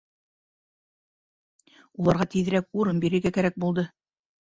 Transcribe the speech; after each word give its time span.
Уларға 1.91 2.29
тиҙерәк 2.35 2.73
урын 2.81 3.07
бирергә 3.07 3.37
кәрәк 3.41 3.65
булды... 3.67 3.89